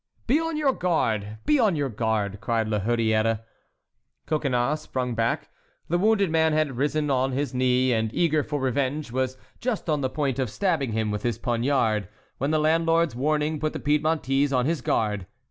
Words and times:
"Be 0.25 0.39
on 0.39 0.57
your 0.57 0.73
guard!—be 0.73 1.59
on 1.59 1.75
your 1.75 1.89
guard!" 1.89 2.39
cried 2.41 2.67
La 2.67 2.79
Hurière. 2.79 3.41
Coconnas 4.25 4.81
sprung 4.81 5.13
back. 5.13 5.49
The 5.89 5.99
wounded 5.99 6.31
man 6.31 6.53
had 6.53 6.75
risen 6.75 7.11
on 7.11 7.33
his 7.33 7.53
knee, 7.53 7.93
and, 7.93 8.11
eager 8.11 8.41
for 8.41 8.59
revenge, 8.59 9.11
was 9.11 9.37
just 9.59 9.91
on 9.91 10.01
the 10.01 10.09
point 10.09 10.39
of 10.39 10.49
stabbing 10.49 10.93
him 10.93 11.11
with 11.11 11.21
his 11.21 11.37
poniard, 11.37 12.07
when 12.39 12.49
the 12.49 12.57
landlord's 12.57 13.15
warning 13.15 13.59
put 13.59 13.73
the 13.73 13.79
Piedmontese 13.79 14.51
on 14.51 14.65
his 14.65 14.81
guard. 14.81 15.27